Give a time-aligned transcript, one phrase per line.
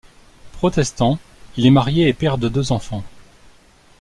[0.53, 1.19] Protestant,
[1.57, 3.03] il est marié et père de deux enfants.